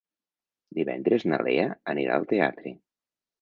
[0.77, 2.73] Divendres na Lea anirà al teatre.